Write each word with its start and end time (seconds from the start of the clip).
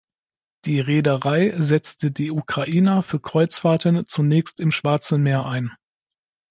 Die 0.65 0.79
Reederei 0.79 1.53
setzte 1.57 2.09
die 2.09 2.31
"Ukraina" 2.31 3.03
für 3.03 3.19
Kreuzfahrten 3.19 4.07
zunächst 4.07 4.59
im 4.59 4.71
Schwarzen 4.71 5.21
Meer 5.21 5.45
ein. 5.45 5.73